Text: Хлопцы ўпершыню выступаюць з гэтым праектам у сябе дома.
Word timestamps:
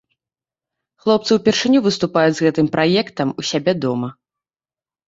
Хлопцы 1.03 1.31
ўпершыню 1.39 1.79
выступаюць 1.89 2.35
з 2.41 2.47
гэтым 2.47 2.73
праектам 2.79 3.39
у 3.41 3.51
сябе 3.53 3.79
дома. 3.87 4.15